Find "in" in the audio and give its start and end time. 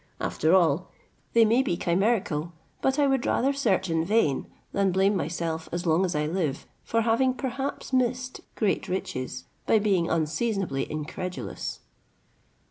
3.87-4.03